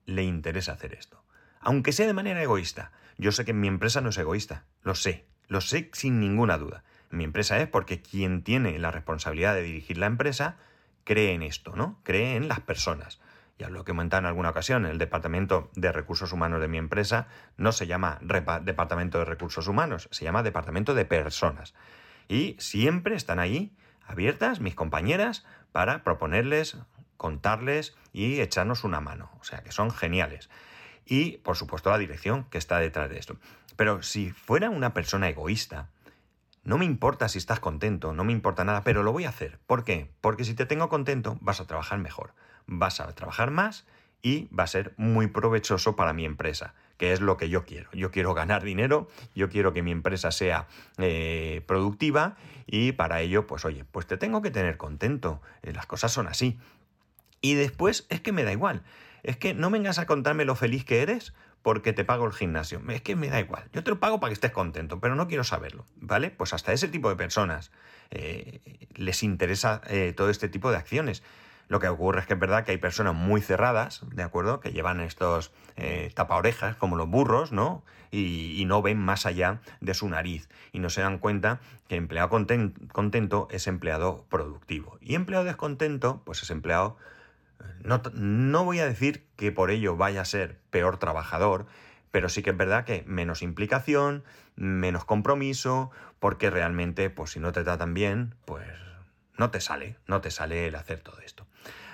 le 0.06 0.24
interesa 0.24 0.72
hacer 0.72 0.94
esto. 0.94 1.24
Aunque 1.60 1.92
sea 1.92 2.06
de 2.06 2.14
manera 2.14 2.42
egoísta. 2.42 2.92
Yo 3.18 3.30
sé 3.30 3.44
que 3.44 3.52
mi 3.52 3.68
empresa 3.68 4.00
no 4.00 4.08
es 4.08 4.18
egoísta, 4.18 4.64
lo 4.82 4.94
sé, 4.94 5.26
lo 5.46 5.60
sé 5.60 5.90
sin 5.92 6.18
ninguna 6.18 6.58
duda. 6.58 6.82
Mi 7.10 7.24
empresa 7.24 7.60
es 7.60 7.68
porque 7.68 8.00
quien 8.00 8.42
tiene 8.42 8.78
la 8.78 8.90
responsabilidad 8.90 9.54
de 9.54 9.62
dirigir 9.62 9.98
la 9.98 10.06
empresa 10.06 10.56
cree 11.04 11.34
en 11.34 11.42
esto, 11.42 11.76
¿no? 11.76 12.00
Cree 12.02 12.36
en 12.36 12.48
las 12.48 12.60
personas 12.60 13.20
ya 13.62 13.70
lo 13.70 13.84
que 13.84 13.92
comentado 13.92 14.20
en 14.20 14.26
alguna 14.26 14.50
ocasión, 14.50 14.86
el 14.86 14.98
Departamento 14.98 15.70
de 15.76 15.92
Recursos 15.92 16.32
Humanos 16.32 16.60
de 16.60 16.66
mi 16.66 16.78
empresa 16.78 17.28
no 17.56 17.70
se 17.70 17.86
llama 17.86 18.18
Departamento 18.20 19.18
de 19.18 19.24
Recursos 19.24 19.68
Humanos, 19.68 20.08
se 20.10 20.24
llama 20.24 20.42
Departamento 20.42 20.94
de 20.94 21.04
Personas. 21.04 21.72
Y 22.26 22.56
siempre 22.58 23.14
están 23.14 23.38
ahí 23.38 23.76
abiertas 24.04 24.58
mis 24.58 24.74
compañeras 24.74 25.44
para 25.70 26.02
proponerles, 26.02 26.76
contarles 27.16 27.94
y 28.12 28.40
echarnos 28.40 28.82
una 28.82 29.00
mano. 29.00 29.30
O 29.40 29.44
sea 29.44 29.62
que 29.62 29.70
son 29.70 29.92
geniales. 29.92 30.50
Y, 31.06 31.38
por 31.38 31.56
supuesto, 31.56 31.90
la 31.90 31.98
dirección 31.98 32.44
que 32.44 32.58
está 32.58 32.80
detrás 32.80 33.10
de 33.10 33.18
esto. 33.18 33.36
Pero 33.76 34.02
si 34.02 34.32
fuera 34.32 34.70
una 34.70 34.92
persona 34.92 35.28
egoísta, 35.28 35.88
no 36.64 36.78
me 36.78 36.84
importa 36.84 37.28
si 37.28 37.38
estás 37.38 37.60
contento, 37.60 38.12
no 38.12 38.24
me 38.24 38.32
importa 38.32 38.64
nada, 38.64 38.82
pero 38.82 39.04
lo 39.04 39.12
voy 39.12 39.24
a 39.24 39.28
hacer. 39.28 39.60
¿Por 39.68 39.84
qué? 39.84 40.10
Porque 40.20 40.44
si 40.44 40.54
te 40.54 40.66
tengo 40.66 40.88
contento, 40.88 41.38
vas 41.40 41.60
a 41.60 41.66
trabajar 41.68 42.00
mejor 42.00 42.34
vas 42.66 43.00
a 43.00 43.12
trabajar 43.14 43.50
más 43.50 43.86
y 44.22 44.48
va 44.56 44.64
a 44.64 44.68
ser 44.68 44.94
muy 44.96 45.26
provechoso 45.26 45.96
para 45.96 46.12
mi 46.12 46.24
empresa, 46.24 46.74
que 46.96 47.12
es 47.12 47.20
lo 47.20 47.36
que 47.36 47.48
yo 47.48 47.64
quiero. 47.64 47.90
Yo 47.92 48.10
quiero 48.10 48.32
ganar 48.34 48.62
dinero, 48.62 49.08
yo 49.34 49.50
quiero 49.50 49.72
que 49.72 49.82
mi 49.82 49.90
empresa 49.90 50.30
sea 50.30 50.68
eh, 50.98 51.62
productiva 51.66 52.36
y 52.66 52.92
para 52.92 53.20
ello, 53.20 53.46
pues 53.46 53.64
oye, 53.64 53.84
pues 53.84 54.06
te 54.06 54.16
tengo 54.16 54.40
que 54.40 54.50
tener 54.50 54.76
contento, 54.76 55.42
eh, 55.62 55.72
las 55.72 55.86
cosas 55.86 56.12
son 56.12 56.28
así. 56.28 56.58
Y 57.40 57.54
después 57.54 58.06
es 58.08 58.20
que 58.20 58.30
me 58.30 58.44
da 58.44 58.52
igual, 58.52 58.84
es 59.24 59.36
que 59.36 59.52
no 59.52 59.70
vengas 59.70 59.98
a 59.98 60.06
contarme 60.06 60.44
lo 60.44 60.54
feliz 60.54 60.84
que 60.84 61.02
eres 61.02 61.34
porque 61.62 61.92
te 61.92 62.04
pago 62.04 62.26
el 62.26 62.32
gimnasio. 62.32 62.80
Es 62.88 63.02
que 63.02 63.14
me 63.14 63.28
da 63.28 63.38
igual. 63.38 63.64
Yo 63.72 63.84
te 63.84 63.90
lo 63.90 64.00
pago 64.00 64.18
para 64.18 64.30
que 64.30 64.34
estés 64.34 64.50
contento, 64.50 64.98
pero 64.98 65.14
no 65.14 65.28
quiero 65.28 65.44
saberlo. 65.44 65.86
¿Vale? 65.96 66.30
Pues 66.30 66.52
hasta 66.54 66.72
ese 66.72 66.88
tipo 66.88 67.08
de 67.08 67.14
personas 67.14 67.70
eh, 68.10 68.88
les 68.94 69.22
interesa 69.22 69.80
todo 70.16 70.28
este 70.28 70.48
tipo 70.48 70.72
de 70.72 70.76
acciones. 70.76 71.22
Lo 71.72 71.80
que 71.80 71.88
ocurre 71.88 72.20
es 72.20 72.26
que 72.26 72.34
es 72.34 72.38
verdad 72.38 72.66
que 72.66 72.72
hay 72.72 72.76
personas 72.76 73.14
muy 73.14 73.40
cerradas, 73.40 74.02
¿de 74.12 74.22
acuerdo? 74.22 74.60
Que 74.60 74.72
llevan 74.72 75.00
estos 75.00 75.52
eh, 75.76 76.12
tapaorejas, 76.14 76.76
como 76.76 76.96
los 76.96 77.08
burros, 77.08 77.50
¿no? 77.50 77.82
Y, 78.10 78.62
no 78.66 78.82
ven 78.82 78.98
más 78.98 79.24
allá 79.24 79.62
de 79.80 79.94
su 79.94 80.06
nariz. 80.06 80.50
Y 80.72 80.80
no 80.80 80.90
se 80.90 81.00
dan 81.00 81.16
cuenta 81.16 81.60
que 81.88 81.96
empleado 81.96 82.28
contento 82.28 83.48
es 83.50 83.66
empleado 83.66 84.26
productivo. 84.28 84.98
Y 85.00 85.14
empleado 85.14 85.44
descontento, 85.44 86.20
pues 86.26 86.42
es 86.42 86.50
empleado. 86.50 86.98
Eh, 87.58 87.64
no, 87.84 88.02
no 88.12 88.64
voy 88.64 88.80
a 88.80 88.86
decir 88.86 89.24
que 89.36 89.50
por 89.50 89.70
ello 89.70 89.96
vaya 89.96 90.20
a 90.20 90.26
ser 90.26 90.58
peor 90.68 90.98
trabajador, 90.98 91.64
pero 92.10 92.28
sí 92.28 92.42
que 92.42 92.50
es 92.50 92.56
verdad 92.58 92.84
que 92.84 93.02
menos 93.06 93.40
implicación, 93.40 94.24
menos 94.56 95.06
compromiso, 95.06 95.90
porque 96.20 96.50
realmente, 96.50 97.08
pues 97.08 97.30
si 97.30 97.40
no 97.40 97.52
te 97.52 97.64
tratan 97.64 97.94
bien, 97.94 98.34
pues 98.44 98.66
no 99.36 99.50
te 99.50 99.60
sale, 99.60 99.96
no 100.06 100.20
te 100.20 100.30
sale 100.30 100.66
el 100.66 100.74
hacer 100.74 101.00
todo 101.00 101.18
esto. 101.20 101.46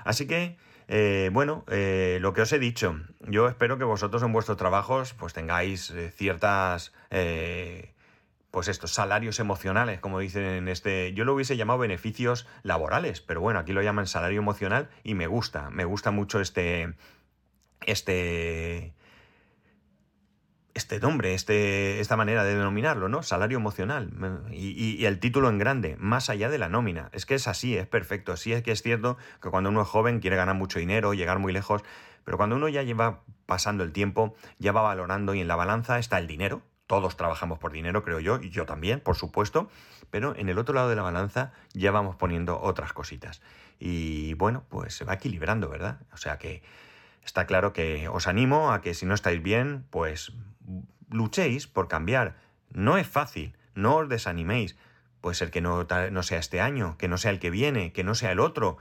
Así 0.05 0.27
que, 0.27 0.57
eh, 0.89 1.31
bueno, 1.33 1.65
eh, 1.69 2.19
lo 2.21 2.33
que 2.33 2.43
os 2.43 2.53
he 2.53 2.59
dicho, 2.59 2.99
yo 3.21 3.49
espero 3.49 3.79
que 3.79 3.85
vosotros 3.85 4.23
en 4.23 4.33
vuestros 4.33 4.57
trabajos 4.57 5.15
pues 5.15 5.35
tengáis 5.35 5.91
eh, 5.91 6.11
ciertas, 6.11 6.93
pues 8.51 8.69
estos 8.69 8.93
salarios 8.93 9.39
emocionales, 9.41 10.01
como 10.01 10.19
dicen 10.19 10.45
en 10.45 10.69
este, 10.69 11.13
yo 11.13 11.25
lo 11.25 11.35
hubiese 11.35 11.57
llamado 11.57 11.79
beneficios 11.79 12.47
laborales, 12.63 13.21
pero 13.21 13.41
bueno, 13.41 13.61
aquí 13.61 13.73
lo 13.73 13.83
llaman 13.83 14.07
salario 14.07 14.39
emocional 14.39 14.89
y 15.05 15.15
me 15.15 15.27
gusta, 15.27 15.69
me 15.71 15.85
gusta 15.85 16.11
mucho 16.11 16.41
este, 16.41 16.95
este, 17.87 18.95
este 20.75 21.01
nombre, 21.01 21.35
este, 21.35 22.01
esta 22.01 22.17
manera 22.17 22.45
de 22.45 22.55
denominarlo, 22.55 23.09
¿no? 23.09 23.23
Salario 23.23 23.59
emocional. 23.59 24.11
Y, 24.53 25.05
el 25.05 25.19
título 25.19 25.49
en 25.49 25.59
grande, 25.59 25.97
más 25.99 26.31
allá 26.31 26.49
de 26.49 26.59
la 26.59 26.69
nómina. 26.69 27.11
Es 27.13 27.27
que 27.27 27.35
es 27.35 27.49
así, 27.49 27.77
es 27.77 27.87
perfecto. 27.87 28.37
Sí 28.37 28.53
es 28.53 28.63
que 28.63 28.73
es 28.73 28.83
cierto 28.83 29.17
que 29.43 29.51
cuando 29.51 29.71
uno 29.71 29.83
es 29.83 29.89
joven 29.89 30.21
quiere 30.21 30.37
ganar 30.37 30.55
mucho 30.55 30.79
dinero, 30.79 31.15
llegar 31.15 31.39
muy 31.39 31.53
lejos, 31.53 31.83
pero 32.25 32.37
cuando 32.37 32.57
uno 32.57 32.69
ya 32.69 32.83
lleva 32.83 33.23
pasando 33.47 33.85
el 33.85 33.93
tiempo, 33.93 34.35
ya 34.59 34.73
va 34.73 34.83
valorando 34.83 35.35
y 35.35 35.41
en 35.41 35.49
la 35.49 35.57
balanza 35.57 35.99
está 35.99 36.19
el 36.19 36.27
dinero. 36.27 36.63
Todos 36.87 37.17
trabajamos 37.17 37.59
por 37.59 37.73
dinero, 37.73 38.03
creo 38.03 38.21
yo, 38.21 38.41
y 38.41 38.51
yo 38.51 38.65
también, 38.65 39.01
por 39.01 39.17
supuesto, 39.17 39.69
pero 40.11 40.35
en 40.37 40.49
el 40.49 40.59
otro 40.59 40.75
lado 40.75 40.89
de 40.89 40.97
la 40.97 41.03
balanza 41.03 41.53
ya 41.75 41.91
vamos 41.91 42.17
poniendo 42.17 42.61
otras 42.61 42.93
cositas. 42.93 43.43
Y 43.79 44.35
bueno, 44.35 44.65
pues 44.69 44.95
se 44.95 45.05
va 45.05 45.15
equilibrando, 45.15 45.69
¿verdad? 45.69 46.01
O 46.13 46.17
sea 46.17 46.39
que 46.39 46.63
está 47.25 47.47
claro 47.47 47.73
que 47.73 48.09
os 48.09 48.27
animo 48.27 48.73
a 48.73 48.81
que 48.81 48.95
si 48.95 49.07
no 49.07 49.15
estáis 49.15 49.43
bien, 49.43 49.85
pues 49.91 50.33
luchéis 51.11 51.67
por 51.67 51.89
cambiar. 51.89 52.37
No 52.71 52.99
es 52.99 53.07
fácil, 53.07 53.57
no 53.75 53.97
os 53.97 54.09
desaniméis. 54.09 54.77
Puede 55.21 55.35
ser 55.35 55.51
que 55.51 55.61
no, 55.61 55.87
sea 56.23 56.39
este 56.39 56.61
año, 56.61 56.97
que 56.99 57.09
no 57.09 57.19
sea 57.19 57.31
el 57.31 57.41
que 57.41 57.51
viene, 57.51 57.93
que 57.93 58.05
no 58.05 58.15
sea 58.15 58.33
el 58.33 58.41
otro, 58.41 58.79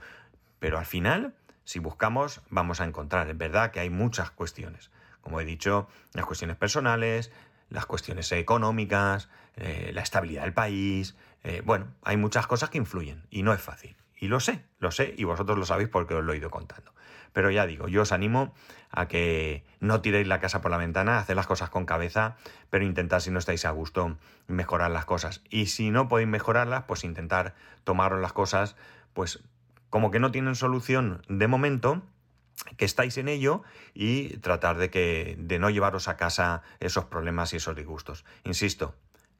pero 0.58 0.78
al 0.78 0.86
final, 0.86 1.34
si 1.64 1.78
buscamos, 1.78 2.42
vamos 2.50 2.80
a 2.80 2.84
encontrar. 2.84 3.28
Es 3.28 3.36
verdad 3.36 3.70
que 3.70 3.80
hay 3.80 3.90
muchas 3.90 4.30
cuestiones. 4.30 4.90
Como 5.20 5.40
he 5.40 5.44
dicho, 5.44 5.88
las 6.14 6.26
cuestiones 6.26 6.56
personales, 6.56 7.32
las 7.70 7.86
cuestiones 7.86 8.30
económicas, 8.32 9.28
eh, 9.56 9.90
la 9.92 10.02
estabilidad 10.02 10.42
del 10.42 10.54
país. 10.54 11.16
Eh, 11.42 11.62
bueno, 11.64 11.88
hay 12.02 12.16
muchas 12.16 12.46
cosas 12.46 12.70
que 12.70 12.78
influyen 12.78 13.26
y 13.30 13.42
no 13.42 13.52
es 13.52 13.60
fácil. 13.60 13.96
Y 14.18 14.28
lo 14.28 14.40
sé, 14.40 14.64
lo 14.78 14.90
sé, 14.90 15.14
y 15.16 15.24
vosotros 15.24 15.58
lo 15.58 15.64
sabéis 15.64 15.88
porque 15.88 16.14
os 16.14 16.24
lo 16.24 16.32
he 16.32 16.36
ido 16.36 16.50
contando. 16.50 16.92
Pero 17.32 17.50
ya 17.50 17.66
digo, 17.66 17.88
yo 17.88 18.02
os 18.02 18.12
animo 18.12 18.52
a 18.90 19.06
que 19.06 19.64
no 19.80 20.00
tiréis 20.00 20.26
la 20.26 20.40
casa 20.40 20.60
por 20.60 20.70
la 20.70 20.76
ventana, 20.76 21.18
haced 21.18 21.34
las 21.34 21.46
cosas 21.46 21.70
con 21.70 21.86
cabeza, 21.86 22.36
pero 22.70 22.84
intentad, 22.84 23.20
si 23.20 23.30
no 23.30 23.38
estáis 23.38 23.64
a 23.64 23.70
gusto, 23.70 24.16
mejorar 24.46 24.90
las 24.90 25.04
cosas. 25.04 25.42
Y 25.48 25.66
si 25.66 25.90
no 25.90 26.08
podéis 26.08 26.28
mejorarlas, 26.28 26.84
pues 26.84 27.04
intentar 27.04 27.54
tomaros 27.84 28.20
las 28.20 28.32
cosas, 28.32 28.76
pues 29.12 29.40
como 29.90 30.10
que 30.10 30.20
no 30.20 30.32
tienen 30.32 30.54
solución 30.54 31.22
de 31.28 31.46
momento, 31.46 32.02
que 32.76 32.84
estáis 32.84 33.16
en 33.18 33.28
ello 33.28 33.62
y 33.94 34.36
tratar 34.38 34.78
de 34.78 34.90
que 34.90 35.36
de 35.38 35.58
no 35.58 35.70
llevaros 35.70 36.08
a 36.08 36.16
casa 36.16 36.62
esos 36.80 37.04
problemas 37.04 37.52
y 37.52 37.56
esos 37.56 37.76
disgustos. 37.76 38.24
Insisto, 38.44 38.94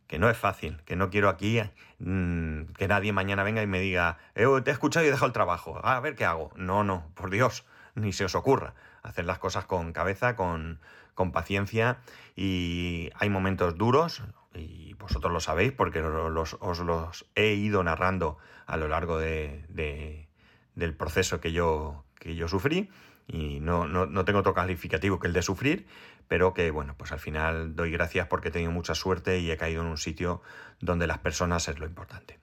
que 0.09 0.19
no 0.19 0.29
es 0.31 0.37
fácil, 0.37 0.81
que 0.85 0.97
no 0.97 1.11
quiero 1.11 1.29
aquí 1.29 1.61
mm, 1.99 2.73
que 2.77 2.88
nadie 2.88 3.12
mañana 3.12 3.45
venga 3.45 3.62
y 3.62 3.67
me 3.67 3.79
diga, 3.79 4.19
eh, 4.35 4.47
te 4.65 4.71
he 4.71 4.73
escuchado 4.73 5.05
y 5.05 5.09
he 5.09 5.12
dejado 5.12 5.27
el 5.27 5.33
trabajo, 5.33 5.81
a 5.85 6.00
ver 6.00 6.17
qué 6.17 6.25
hago. 6.25 6.50
No, 6.57 6.83
no, 6.83 7.12
por 7.15 7.31
Dios, 7.31 7.65
ni 7.95 8.12
se 8.12 8.25
os 8.25 8.35
ocurra. 8.35 8.75
Hacer 9.03 9.27
las 9.27 9.38
cosas 9.38 9.67
con 9.67 9.93
cabeza, 9.93 10.35
con, 10.35 10.81
con 11.15 11.31
paciencia 11.31 11.99
y 12.35 13.11
hay 13.15 13.31
momentos 13.31 13.77
duros 13.77 14.23
y 14.55 14.95
vosotros 14.95 15.33
lo 15.33 15.41
sabéis 15.41 15.73
porque 15.73 16.03
os 16.03 16.79
los 16.81 17.27
he 17.35 17.53
ido 17.55 17.85
narrando 17.85 18.38
a 18.67 18.77
lo 18.77 18.88
largo 18.88 19.19
de, 19.19 20.29
del 20.75 20.95
proceso 20.95 21.41
que 21.41 21.53
yo, 21.53 22.05
que 22.19 22.35
yo 22.35 22.49
sufrí 22.49 22.91
y 23.27 23.61
no, 23.61 23.87
no, 23.87 24.07
no, 24.07 24.25
tengo 24.25 24.41
otro 24.41 24.55
calificativo 24.55 25.19
que 25.19 25.27
el 25.27 25.35
de 25.35 25.43
sufrir, 25.43 25.87
pero 26.29 26.55
que 26.55 26.71
bueno, 26.71 26.95
pues 26.97 27.13
al 27.13 27.19
final 27.19 27.75
doy 27.75 27.91
gracias 27.91 28.29
porque 28.29 28.49
he 28.49 28.53
tenido 28.53 28.71
mucha 28.71 28.95
suerte 28.95 29.41
y 29.41 29.51
he 29.51 29.57
caído 29.57 29.83
en 29.83 29.89
un 29.89 29.99
sitio 29.99 30.43
donde 30.81 31.07
las 31.07 31.19
personas 31.19 31.69
es 31.69 31.79
lo 31.79 31.87
importante. 31.87 32.39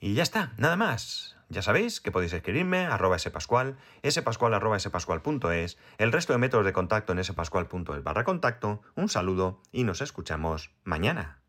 Y 0.00 0.14
ya 0.14 0.22
está, 0.22 0.52
nada 0.56 0.76
más. 0.76 1.36
Ya 1.48 1.60
sabéis 1.60 2.00
que 2.00 2.10
podéis 2.10 2.32
escribirme 2.32 2.86
arroba 2.86 3.18
spascual, 3.18 3.76
spascual 4.08 4.54
arroba 4.54 4.78
el 4.78 6.12
resto 6.12 6.32
de 6.32 6.38
métodos 6.38 6.64
de 6.64 6.72
contacto 6.72 7.12
en 7.12 7.22
spascual.es 7.22 8.02
barra 8.02 8.24
contacto. 8.24 8.80
Un 8.94 9.08
saludo 9.08 9.60
y 9.70 9.84
nos 9.84 10.00
escuchamos 10.00 10.70
mañana. 10.84 11.41